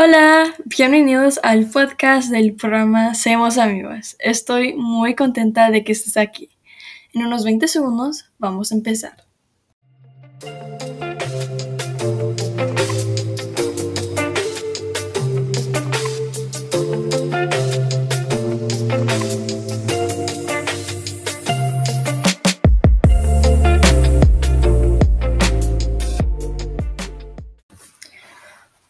[0.00, 4.14] Hola, bienvenidos al podcast del programa Seamos Amigos.
[4.20, 6.50] Estoy muy contenta de que estés aquí.
[7.12, 9.24] En unos 20 segundos vamos a empezar.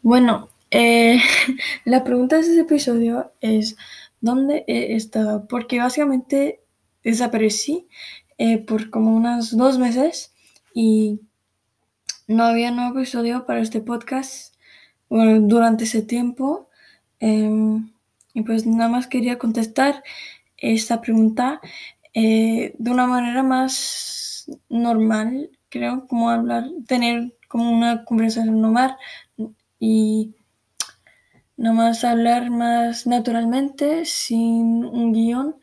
[0.02, 1.20] Bueno, eh,
[1.84, 3.76] la pregunta de este episodio es
[4.20, 5.46] ¿dónde he estado?
[5.48, 6.60] Porque básicamente
[7.02, 7.88] desaparecí
[8.38, 10.32] eh, por como unos dos meses
[10.74, 11.20] y
[12.26, 14.54] no había nuevo episodio para este podcast
[15.08, 16.68] durante ese tiempo.
[17.20, 17.90] Em,
[18.34, 20.02] y pues nada más quería contestar
[20.56, 21.60] esta pregunta
[22.14, 28.96] eh, de una manera más normal, creo, como hablar, tener como una conversación normal
[29.80, 30.34] y
[31.58, 35.56] más hablar más naturalmente, sin un guion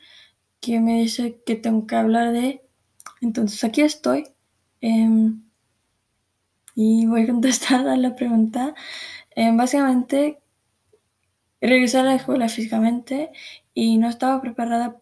[0.59, 2.61] que me dice que tengo que hablar de.
[3.21, 4.25] Entonces aquí estoy.
[4.81, 5.43] Em,
[6.75, 8.75] y voy a contestar a la pregunta.
[9.31, 10.41] Em, básicamente,
[11.61, 13.31] regresé a la escuela físicamente
[13.73, 15.01] y no estaba preparada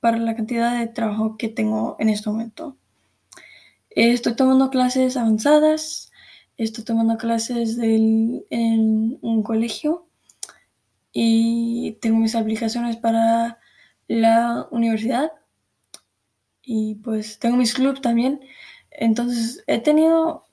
[0.00, 2.76] para la cantidad de trabajo que tengo en este momento.
[3.90, 6.12] Estoy tomando clases avanzadas,
[6.58, 10.07] estoy tomando clases en un colegio
[11.20, 13.58] y tengo mis aplicaciones para
[14.06, 15.32] la universidad
[16.62, 18.40] y pues tengo mis clubs también.
[18.92, 20.44] Entonces he tenido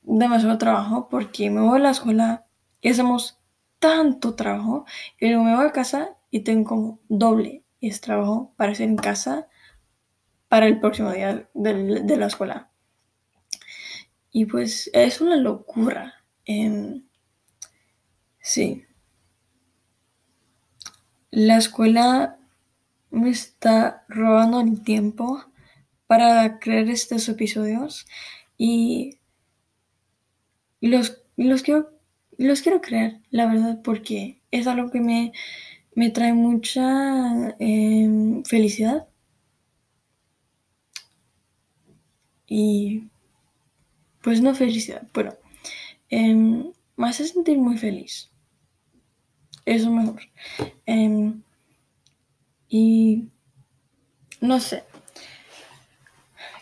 [0.00, 2.46] demasiado trabajo porque me voy a la escuela
[2.80, 3.38] y hacemos
[3.78, 4.86] tanto trabajo
[5.20, 7.62] y luego me voy a casa y tengo como doble
[8.00, 9.48] trabajo para hacer en casa
[10.48, 12.70] para el próximo día de, la escuela.
[14.32, 16.24] Y pues es una locura.
[18.40, 18.86] sí
[21.36, 22.38] la escuela
[23.10, 25.44] me está robando el tiempo
[26.06, 28.06] para crear estos episodios
[28.56, 29.18] y
[30.80, 31.90] los, los, quiero,
[32.38, 35.32] los quiero crear, la verdad, porque es algo que me,
[35.94, 39.06] me trae mucha em, felicidad.
[42.46, 43.10] Y
[44.22, 45.38] pues no felicidad, pero
[46.08, 48.30] em, me hace sentir muy feliz
[49.66, 50.22] eso mejor.
[50.86, 51.42] Em,
[52.68, 53.28] y
[54.46, 54.84] no sé.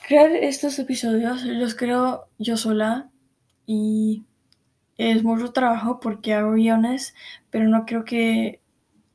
[0.06, 3.10] Crear estos episodios los creo yo sola
[3.66, 4.24] y
[4.98, 7.14] es mucho trabajo porque hago guiones,
[7.50, 8.60] pero no creo que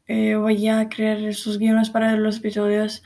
[0.07, 3.03] eh, vaya a crear esos guiones para los episodios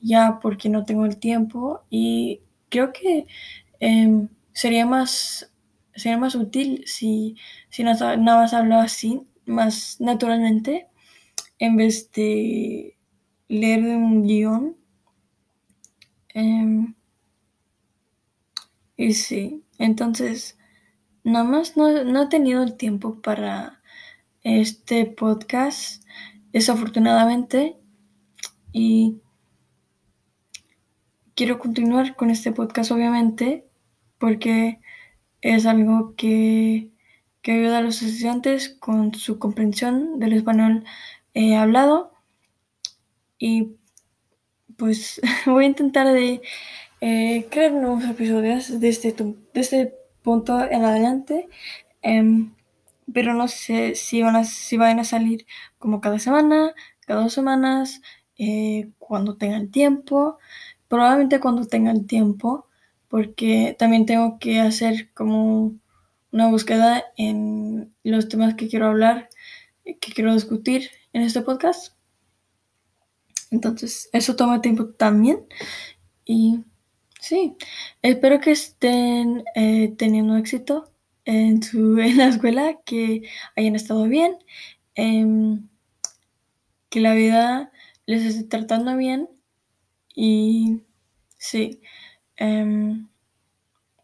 [0.00, 3.26] ya porque no tengo el tiempo y creo que
[3.80, 5.50] em, sería más
[5.94, 7.36] sería más útil si,
[7.70, 10.88] si nada más hablo así más naturalmente
[11.58, 12.96] en vez de
[13.48, 14.76] leer un guion.
[16.34, 16.94] Em,
[18.96, 20.58] y sí, entonces,
[21.24, 23.82] nada más no, no he tenido el tiempo para
[24.42, 26.04] este podcast,
[26.52, 27.76] desafortunadamente,
[28.72, 29.20] y
[31.34, 33.66] quiero continuar con este podcast, obviamente,
[34.18, 34.80] porque
[35.40, 36.92] es algo que
[37.42, 40.84] que ayuda a los estudiantes con su comprensión del español
[41.34, 42.12] eh, hablado.
[43.38, 43.76] Y
[44.82, 46.42] pues voy a intentar de
[47.00, 51.48] eh, crear nuevos episodios desde, este, este punto en adelante.
[52.02, 52.52] Em,
[53.12, 55.46] pero no sé si van, a, si van a salir
[55.78, 56.74] como cada semana,
[57.06, 58.02] cada dos semanas,
[58.38, 60.38] eh, cuando tengan tiempo.
[60.88, 62.66] Probablemente cuando tengan tiempo,
[63.06, 65.76] porque también tengo que hacer como
[66.32, 69.28] una búsqueda en los temas que quiero hablar,
[69.84, 71.94] que quiero discutir en este podcast.
[73.52, 75.46] Entonces, eso toma tiempo también.
[76.24, 76.64] Y
[77.20, 77.56] sí,
[78.02, 80.92] espero que estén eh, teniendo éxito
[81.24, 83.22] en, su, en la escuela, que
[83.56, 84.38] hayan estado bien,
[84.94, 85.68] em,
[86.90, 87.72] que la vida
[88.06, 89.28] les esté tratando bien.
[90.14, 90.82] Y
[91.38, 91.80] sí,
[92.36, 93.08] em,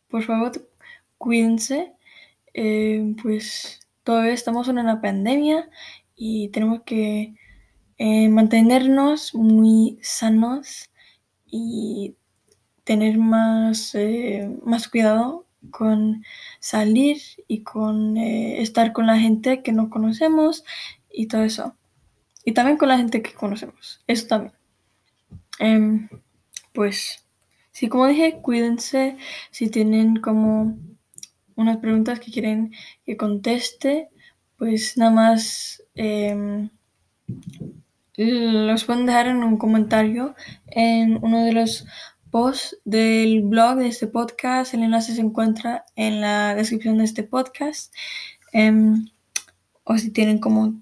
[0.08, 0.52] por favor,
[1.18, 1.92] cuídense
[2.54, 5.70] eh, pues todavía estamos en una pandemia
[6.16, 7.36] y tenemos que
[7.98, 10.90] eh, mantenernos muy sanos
[11.46, 12.16] y
[12.84, 16.24] tener más, eh, más cuidado con
[16.60, 17.18] salir
[17.48, 20.64] y con estar con la gente que no conocemos
[21.12, 21.74] y todo eso.
[22.44, 24.00] Y también con la gente que conocemos.
[24.06, 24.54] Eso también.
[25.58, 26.08] Em,
[26.72, 27.26] pues,
[27.72, 29.16] sí, como dije, cuídense
[29.50, 30.78] si tienen como
[31.56, 32.72] unas preguntas que quieren
[33.04, 34.08] que conteste
[34.58, 36.68] pues nada más em,
[38.18, 40.34] los pueden dejar en un comentario
[40.66, 41.86] en uno de los
[42.32, 44.74] posts del blog de este podcast.
[44.74, 47.94] El enlace se encuentra en la descripción de este podcast.
[48.52, 49.08] Em,
[49.84, 50.80] o si tienen como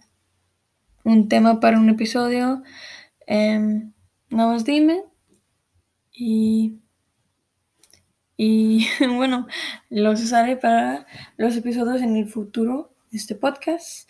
[1.04, 2.62] un tema para un episodio,
[3.26, 3.92] em,
[4.30, 5.02] nada más dime.
[6.12, 6.78] Y,
[8.38, 9.46] y bueno,
[9.90, 11.06] los usaré para
[11.36, 14.08] los episodios en el futuro de este podcast.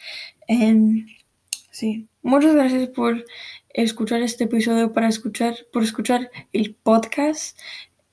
[1.79, 3.27] Sí, muchas gracias por
[3.69, 7.59] escuchar este episodio, para escuchar, por escuchar el podcast.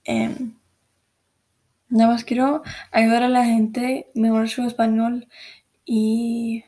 [0.03, 0.55] Em,
[1.87, 2.61] nada más quiero
[2.91, 5.29] ayudar a la gente a mejorar su español
[5.85, 6.65] y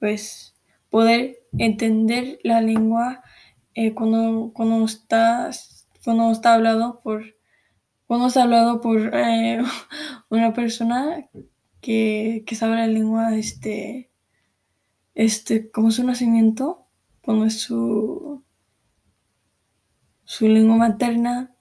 [0.00, 0.56] pues
[0.90, 3.22] poder entender la lengua
[3.74, 5.50] eh, cuando, cuando está
[6.04, 7.22] cuando está hablado por
[8.08, 9.62] cuando está hablado por eh,
[10.28, 11.28] una persona
[11.80, 14.09] que, que sabe la lengua este
[15.14, 16.86] este, como su nacimiento,
[17.22, 18.42] como es su,
[20.24, 21.54] su lengua materna,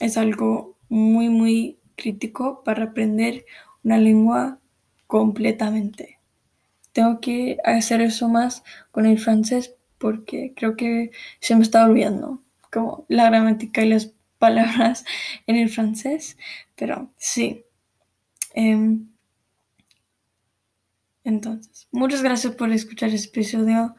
[0.00, 3.44] es algo muy, muy crítico para aprender
[3.82, 4.58] una lengua
[5.06, 6.18] completamente.
[6.92, 11.10] Tengo que hacer eso más con el francés porque creo que
[11.40, 12.40] se me está olvidando
[12.70, 15.04] como la gramática y las palabras
[15.46, 16.36] en el francés,
[16.74, 17.64] pero sí.
[18.52, 19.13] Em,
[21.24, 23.96] entonces, muchas gracias por escuchar este episodio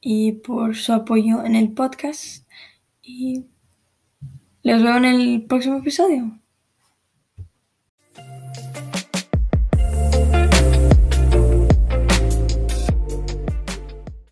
[0.00, 2.46] y por su apoyo en el podcast.
[3.02, 3.46] Y
[4.62, 6.40] les veo en el próximo episodio.